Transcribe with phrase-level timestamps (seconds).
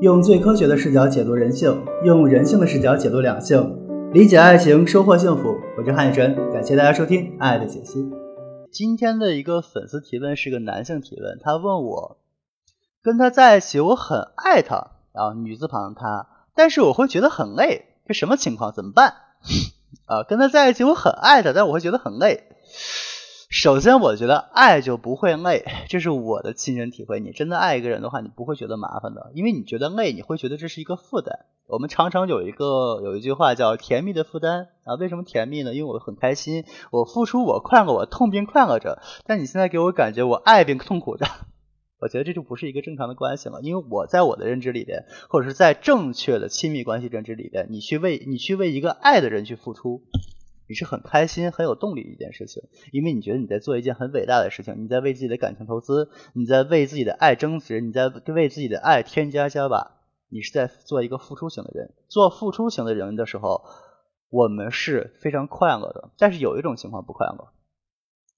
[0.00, 3.76] 用最科学的视角解读人性，用人性的视角解读两性，
[4.12, 5.56] 理解爱情，收获幸福。
[5.76, 7.98] 我是汉宇晨，感谢大家收听《爱的解析》。
[8.70, 12.18] 今天的一个粉丝提问是个男性提问，他问我
[13.02, 14.76] 跟他在一起，我很爱他
[15.14, 18.72] 啊，女字旁他，但是我会觉得很累，这什么情况？
[18.72, 19.14] 怎么办？
[20.06, 22.44] 啊，跟他在一起，我很爱他，但我会觉得很累。
[23.48, 27.18] 首先，我觉得爱就不会累， 这是我的亲身体会。
[27.18, 31.46] 你真的爱一个人的话，你不会觉得麻烦的，因为你觉得累，你会觉得这是一个负担。
[31.66, 35.74] 我们常常有一个有一句话叫“甜蜜的负担”啊，为什么甜蜜呢？
[35.74, 39.00] 因为我很开心，我付出，我快乐，我痛并快乐着。
[39.24, 41.26] 但你现在给我感觉我爱并痛苦着，
[42.00, 43.62] 我觉得这就不是一个正常的关系了。
[43.62, 50.02] 因为我在我的认知里边，或者是在正确的亲密关系认知里边，你去为你去为一个爱的人去付出。
[50.68, 61.94] 你是很开心、很有动力的一件事情，因为你觉得你在做一件很伟大的事情，你在为自己的感情投资，你在为自己的爱增值，你在为自己的爱添加加吧，你是在做一个付出型的人。
[62.08, 63.64] 做付出型的人的时候，
[64.28, 66.10] 我们是非常快乐的。
[66.18, 67.48] 但是有一种情况不快乐，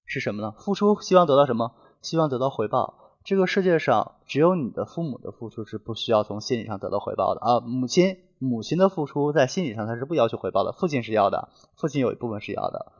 [0.05, 0.53] 是什么呢？
[0.57, 1.75] 付出希望得到什么？
[2.01, 3.00] 希望得到回报。
[3.23, 8.17] 这个世界上只有你的父母的付出是不需要从心理上得到回报的啊，母亲。
[8.43, 12.91] 母亲的付出在心理上他是不要求回报的，父亲是要的，父亲有一部分是要的，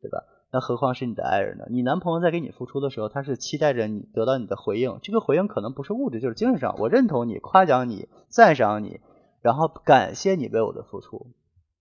[0.00, 0.22] 对吧？
[0.52, 1.64] 那何况是你的爱人呢？
[1.70, 9.00] 你男朋友在给你付出的时候，他是期待着你得到你的回应，这个回应可能不是物质，就是精神上，我认同你，夸奖你，赞赏你，
[9.42, 11.32] 然后感谢你为我的付出。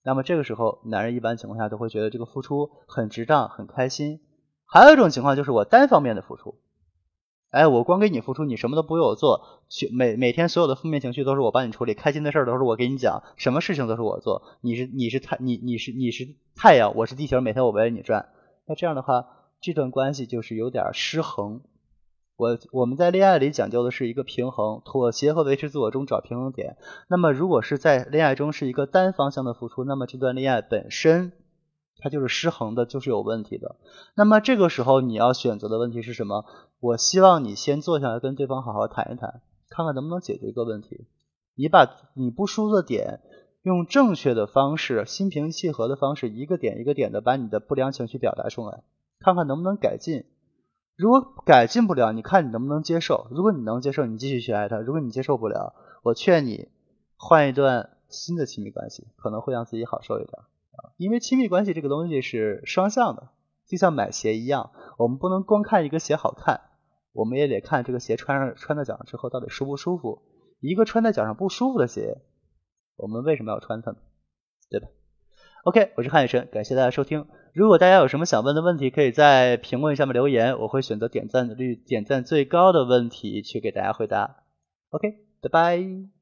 [0.04, 4.20] 那么这个时候，男人一般情况下都会觉得这个付出很值当，很开心。
[4.66, 6.56] 还有一种情况就是我单方面的付出。
[7.52, 14.44] 哎，我光给你付出，你什么都不为我做，去每每天所有的负面情绪都是我帮你处理，开心的事儿都是我给你讲，什么事情都是我做。
[14.60, 18.28] 你是你是太你你是你是太阳，我是地球，每天我围着你转。
[18.66, 19.26] 那这样的话，
[19.62, 21.62] 这段关系就是有点失衡。
[22.36, 26.76] 我我们在恋爱里讲究的是一个平衡，妥协和维持自我中找平衡点。
[27.08, 31.32] 那么如果是在恋爱中是一个单方向的付出，那么这段恋爱本身。
[31.98, 33.78] 它就是失衡的，就是有问题的。
[34.16, 36.46] 那么这个时候你要选择的问题是什么？
[36.80, 41.08] 我希望你先坐下来跟对方好好谈一谈，看看能不能解决一个问题。
[41.56, 43.22] 你把你不舒服的点，
[43.64, 48.84] 用正确的方式、心平气和的方式，一个点一个点的把你的不良情绪表达出来，
[49.20, 50.26] 看看能不能改进。
[50.98, 53.28] 如果改进不了，你看你能不能接受？
[53.32, 56.70] 如果你能接受，你继续去爱他；如果你接受不了，我劝你
[57.18, 60.40] 换一段新的亲密关系，可能会让自己好受一点。
[60.98, 63.30] 因为亲密关系这个东西是双向的，
[63.68, 66.62] 就像买鞋一样，我们不能光看一个鞋好看，
[67.14, 70.22] 我们也得看这个鞋穿上穿在脚上之后到底舒不舒服。
[70.60, 72.22] 一个穿在脚上不舒服的鞋，
[72.96, 73.98] 我们为什么要穿它呢？
[74.70, 74.88] 对吧
[75.66, 77.28] ？OK，我是汉雨晨，感谢大家收听。
[77.54, 84.44] 如果大家有什么想问的问题，可以在评论下面留言，我会选择点赞率点赞最高的问题去给大家回答。
[84.90, 85.10] OK，
[85.42, 86.15] 拜拜。